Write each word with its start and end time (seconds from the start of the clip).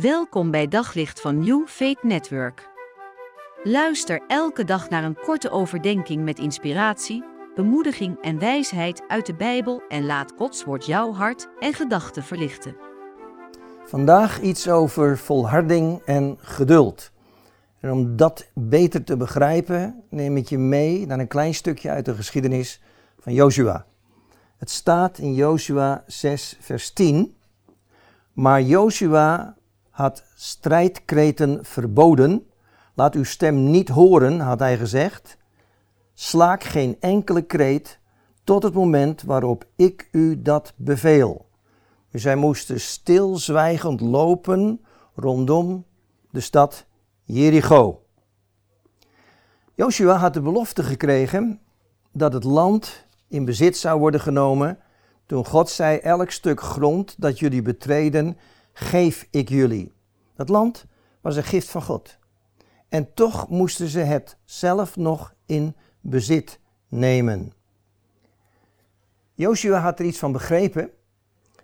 Welkom 0.00 0.50
bij 0.50 0.68
Daglicht 0.68 1.20
van 1.20 1.38
New 1.38 1.66
Faith 1.66 2.02
Network. 2.02 2.68
Luister 3.62 4.22
elke 4.26 4.64
dag 4.64 4.88
naar 4.88 5.04
een 5.04 5.18
korte 5.24 5.50
overdenking 5.50 6.24
met 6.24 6.38
inspiratie, 6.38 7.24
bemoediging 7.54 8.20
en 8.20 8.38
wijsheid 8.38 9.02
uit 9.08 9.26
de 9.26 9.34
Bijbel 9.34 9.82
en 9.88 10.06
laat 10.06 10.32
Gods 10.36 10.64
woord 10.64 10.86
jouw 10.86 11.12
hart 11.12 11.48
en 11.58 11.72
gedachten 11.72 12.22
verlichten. 12.22 12.76
Vandaag 13.84 14.40
iets 14.40 14.68
over 14.68 15.18
volharding 15.18 16.02
en 16.04 16.38
geduld. 16.40 17.10
En 17.80 17.90
om 17.90 18.16
dat 18.16 18.50
beter 18.54 19.04
te 19.04 19.16
begrijpen, 19.16 20.02
neem 20.10 20.36
ik 20.36 20.48
je 20.48 20.58
mee 20.58 21.06
naar 21.06 21.18
een 21.18 21.28
klein 21.28 21.54
stukje 21.54 21.90
uit 21.90 22.04
de 22.04 22.14
geschiedenis 22.14 22.82
van 23.18 23.32
Joshua. 23.32 23.86
Het 24.56 24.70
staat 24.70 25.18
in 25.18 25.34
Joshua 25.34 26.04
6, 26.06 26.56
vers 26.60 26.92
10. 26.92 27.36
Maar 28.32 28.62
Joshua 28.62 29.56
had 29.96 30.24
strijdkreten 30.34 31.64
verboden. 31.64 32.46
Laat 32.94 33.14
uw 33.14 33.24
stem 33.24 33.70
niet 33.70 33.88
horen, 33.88 34.40
had 34.40 34.58
hij 34.58 34.78
gezegd. 34.78 35.36
Slaak 36.14 36.64
geen 36.64 36.96
enkele 37.00 37.42
kreet 37.42 37.98
tot 38.44 38.62
het 38.62 38.74
moment 38.74 39.22
waarop 39.22 39.64
ik 39.76 40.08
u 40.12 40.42
dat 40.42 40.72
beveel. 40.76 41.46
Dus 42.10 42.22
zij 42.22 42.36
moesten 42.36 42.80
stilzwijgend 42.80 44.00
lopen 44.00 44.80
rondom 45.14 45.84
de 46.30 46.40
stad 46.40 46.86
Jericho. 47.24 48.02
Joshua 49.74 50.16
had 50.16 50.34
de 50.34 50.40
belofte 50.40 50.82
gekregen 50.82 51.60
dat 52.12 52.32
het 52.32 52.44
land 52.44 53.04
in 53.28 53.44
bezit 53.44 53.76
zou 53.76 54.00
worden 54.00 54.20
genomen 54.20 54.78
toen 55.26 55.46
God 55.46 55.70
zei: 55.70 55.98
Elk 55.98 56.30
stuk 56.30 56.60
grond 56.60 57.14
dat 57.18 57.38
jullie 57.38 57.62
betreden, 57.62 58.36
geef 58.78 59.28
ik 59.30 59.48
jullie. 59.48 59.92
Dat 60.34 60.48
land 60.48 60.86
was 61.20 61.36
een 61.36 61.44
gift 61.44 61.68
van 61.68 61.82
God. 61.82 62.18
En 62.88 63.14
toch 63.14 63.48
moesten 63.48 63.88
ze 63.88 63.98
het 63.98 64.36
zelf 64.44 64.96
nog 64.96 65.34
in 65.46 65.76
bezit 66.00 66.60
nemen. 66.88 67.52
Joshua 69.34 69.78
had 69.78 69.98
er 69.98 70.04
iets 70.04 70.18
van 70.18 70.32
begrepen. 70.32 70.90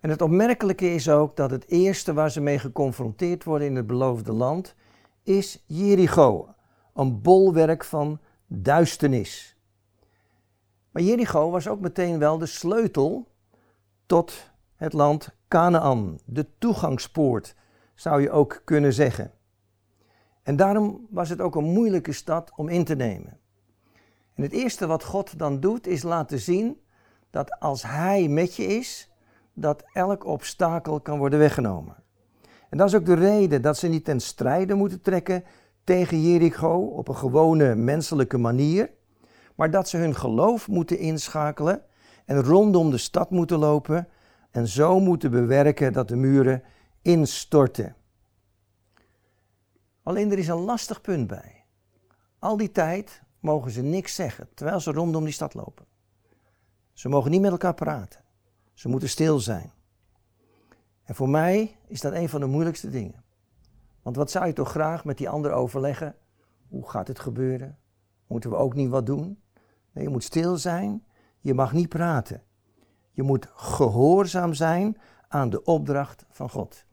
En 0.00 0.10
het 0.10 0.22
opmerkelijke 0.22 0.94
is 0.94 1.08
ook 1.08 1.36
dat 1.36 1.50
het 1.50 1.68
eerste 1.68 2.12
waar 2.12 2.30
ze 2.30 2.40
mee 2.40 2.58
geconfronteerd 2.58 3.44
worden 3.44 3.68
in 3.68 3.76
het 3.76 3.86
beloofde 3.86 4.32
land 4.32 4.74
is 5.22 5.64
Jericho, 5.66 6.54
een 6.94 7.22
bolwerk 7.22 7.84
van 7.84 8.20
duisternis. 8.46 9.56
Maar 10.90 11.02
Jericho 11.02 11.50
was 11.50 11.68
ook 11.68 11.80
meteen 11.80 12.18
wel 12.18 12.38
de 12.38 12.46
sleutel 12.46 13.28
tot 14.06 14.50
het 14.76 14.92
land 14.92 15.28
Canaan, 15.54 16.18
de 16.24 16.46
toegangspoort, 16.58 17.54
zou 17.94 18.22
je 18.22 18.30
ook 18.30 18.62
kunnen 18.64 18.92
zeggen. 18.92 19.32
En 20.42 20.56
daarom 20.56 21.06
was 21.10 21.28
het 21.28 21.40
ook 21.40 21.54
een 21.54 21.72
moeilijke 21.72 22.12
stad 22.12 22.52
om 22.56 22.68
in 22.68 22.84
te 22.84 22.94
nemen. 22.94 23.38
En 24.34 24.42
het 24.42 24.52
eerste 24.52 24.86
wat 24.86 25.04
God 25.04 25.38
dan 25.38 25.60
doet, 25.60 25.86
is 25.86 26.02
laten 26.02 26.38
zien 26.38 26.80
dat 27.30 27.60
als 27.60 27.82
Hij 27.82 28.28
met 28.28 28.56
je 28.56 28.64
is, 28.66 29.10
dat 29.52 29.84
elk 29.92 30.26
obstakel 30.26 31.00
kan 31.00 31.18
worden 31.18 31.38
weggenomen. 31.38 31.96
En 32.70 32.78
dat 32.78 32.88
is 32.88 32.94
ook 32.94 33.06
de 33.06 33.14
reden 33.14 33.62
dat 33.62 33.76
ze 33.76 33.88
niet 33.88 34.04
ten 34.04 34.20
strijde 34.20 34.74
moeten 34.74 35.00
trekken 35.00 35.44
tegen 35.84 36.22
Jericho 36.22 36.78
op 36.78 37.08
een 37.08 37.16
gewone 37.16 37.74
menselijke 37.74 38.38
manier, 38.38 38.90
maar 39.54 39.70
dat 39.70 39.88
ze 39.88 39.96
hun 39.96 40.14
geloof 40.14 40.68
moeten 40.68 40.98
inschakelen 40.98 41.82
en 42.24 42.42
rondom 42.42 42.90
de 42.90 42.98
stad 42.98 43.30
moeten 43.30 43.58
lopen 43.58 44.08
en 44.54 44.68
zo 44.68 45.00
moeten 45.00 45.30
bewerken 45.30 45.92
dat 45.92 46.08
de 46.08 46.16
muren 46.16 46.62
instorten. 47.02 47.96
Alleen 50.02 50.30
er 50.30 50.38
is 50.38 50.48
een 50.48 50.60
lastig 50.60 51.00
punt 51.00 51.26
bij. 51.26 51.64
Al 52.38 52.56
die 52.56 52.72
tijd 52.72 53.22
mogen 53.40 53.70
ze 53.70 53.82
niks 53.82 54.14
zeggen 54.14 54.48
terwijl 54.54 54.80
ze 54.80 54.92
rondom 54.92 55.24
die 55.24 55.32
stad 55.32 55.54
lopen. 55.54 55.86
Ze 56.92 57.08
mogen 57.08 57.30
niet 57.30 57.40
met 57.40 57.50
elkaar 57.50 57.74
praten. 57.74 58.20
Ze 58.72 58.88
moeten 58.88 59.08
stil 59.08 59.38
zijn. 59.38 59.72
En 61.02 61.14
voor 61.14 61.28
mij 61.28 61.76
is 61.86 62.00
dat 62.00 62.12
een 62.12 62.28
van 62.28 62.40
de 62.40 62.46
moeilijkste 62.46 62.90
dingen. 62.90 63.24
Want 64.02 64.16
wat 64.16 64.30
zou 64.30 64.46
je 64.46 64.52
toch 64.52 64.70
graag 64.70 65.04
met 65.04 65.18
die 65.18 65.28
ander 65.28 65.52
overleggen? 65.52 66.14
Hoe 66.68 66.88
gaat 66.88 67.08
het 67.08 67.18
gebeuren? 67.18 67.78
Moeten 68.26 68.50
we 68.50 68.56
ook 68.56 68.74
niet 68.74 68.90
wat 68.90 69.06
doen? 69.06 69.42
Nee, 69.92 70.04
je 70.04 70.10
moet 70.10 70.24
stil 70.24 70.56
zijn. 70.56 71.04
Je 71.40 71.54
mag 71.54 71.72
niet 71.72 71.88
praten. 71.88 72.42
Je 73.14 73.22
moet 73.22 73.48
gehoorzaam 73.54 74.54
zijn 74.54 74.98
aan 75.28 75.50
de 75.50 75.62
opdracht 75.62 76.24
van 76.30 76.50
God. 76.50 76.84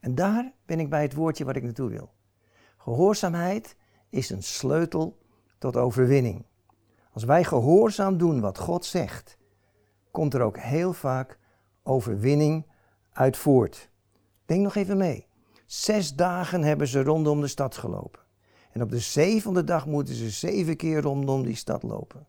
En 0.00 0.14
daar 0.14 0.52
ben 0.66 0.80
ik 0.80 0.90
bij 0.90 1.02
het 1.02 1.14
woordje 1.14 1.44
waar 1.44 1.56
ik 1.56 1.62
naartoe 1.62 1.90
wil. 1.90 2.12
Gehoorzaamheid 2.76 3.76
is 4.08 4.30
een 4.30 4.42
sleutel 4.42 5.18
tot 5.58 5.76
overwinning. 5.76 6.44
Als 7.12 7.24
wij 7.24 7.44
gehoorzaam 7.44 8.18
doen 8.18 8.40
wat 8.40 8.58
God 8.58 8.84
zegt, 8.84 9.38
komt 10.10 10.34
er 10.34 10.40
ook 10.40 10.58
heel 10.58 10.92
vaak 10.92 11.38
overwinning 11.82 12.66
uit 13.12 13.36
voort. 13.36 13.90
Denk 14.44 14.62
nog 14.62 14.74
even 14.74 14.96
mee. 14.96 15.26
Zes 15.66 16.14
dagen 16.14 16.62
hebben 16.62 16.88
ze 16.88 17.02
rondom 17.02 17.40
de 17.40 17.46
stad 17.46 17.76
gelopen. 17.76 18.20
En 18.72 18.82
op 18.82 18.90
de 18.90 18.98
zevende 18.98 19.64
dag 19.64 19.86
moeten 19.86 20.14
ze 20.14 20.30
zeven 20.30 20.76
keer 20.76 21.00
rondom 21.00 21.42
die 21.42 21.56
stad 21.56 21.82
lopen. 21.82 22.26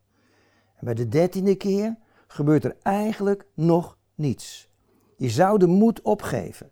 En 0.76 0.86
bij 0.86 0.94
de 0.94 1.08
dertiende 1.08 1.56
keer 1.56 1.98
gebeurt 2.28 2.64
er 2.64 2.76
eigenlijk 2.82 3.46
nog 3.54 3.98
niets. 4.16 4.70
Je 5.18 5.30
zou 5.30 5.60
de 5.60 5.68
moed 5.68 6.02
opgeven. 6.02 6.70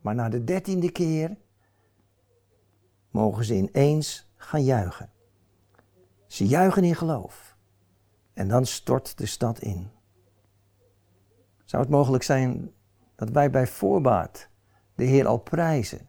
Maar 0.00 0.14
na 0.14 0.28
de 0.28 0.44
dertiende 0.44 0.90
keer 0.90 1.36
mogen 3.10 3.44
ze 3.44 3.54
ineens 3.54 4.30
gaan 4.36 4.64
juichen. 4.64 5.10
Ze 6.26 6.46
juichen 6.46 6.84
in 6.84 6.94
geloof. 6.94 7.56
En 8.32 8.48
dan 8.48 8.66
stort 8.66 9.18
de 9.18 9.26
stad 9.26 9.58
in. 9.58 9.90
Zou 11.64 11.82
het 11.82 11.92
mogelijk 11.92 12.22
zijn 12.22 12.72
dat 13.14 13.30
wij 13.30 13.50
bij 13.50 13.66
voorbaat 13.66 14.48
de 14.94 15.04
Heer 15.04 15.26
al 15.26 15.38
prijzen 15.38 16.08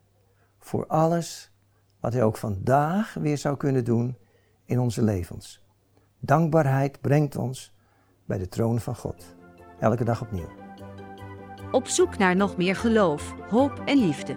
voor 0.59 0.87
alles 0.87 1.51
wat 1.99 2.13
Hij 2.13 2.23
ook 2.23 2.37
vandaag 2.37 3.13
weer 3.13 3.37
zou 3.37 3.57
kunnen 3.57 3.85
doen 3.85 4.17
in 4.65 4.79
onze 4.79 5.03
levens? 5.03 5.63
Dankbaarheid 6.19 7.01
brengt 7.01 7.35
ons 7.35 7.73
bij 8.29 8.37
de 8.37 8.47
troon 8.47 8.79
van 8.79 8.95
God. 8.95 9.35
Elke 9.79 10.03
dag 10.03 10.21
opnieuw. 10.21 10.49
Op 11.71 11.87
zoek 11.87 12.17
naar 12.17 12.35
nog 12.35 12.57
meer 12.57 12.75
geloof, 12.75 13.33
hoop 13.49 13.81
en 13.85 13.97
liefde. 13.97 14.35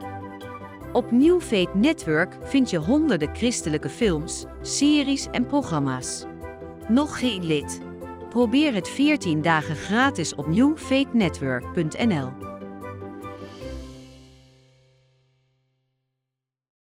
Op 0.92 1.10
New 1.10 1.40
Network 1.74 2.36
vind 2.42 2.70
je 2.70 2.78
honderden 2.78 3.36
christelijke 3.36 3.88
films, 3.88 4.44
series 4.62 5.26
en 5.30 5.46
programma's. 5.46 6.24
Nog 6.88 7.18
geen 7.18 7.44
lid? 7.44 7.80
Probeer 8.28 8.74
het 8.74 8.88
14 8.88 9.42
dagen 9.42 9.76
gratis 9.76 10.34
op 10.34 10.46
newfaithnetwork.nl. 10.46 12.51